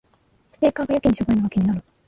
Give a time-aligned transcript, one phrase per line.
[0.53, 1.83] スピーカーがやけにしょぼいのが気になる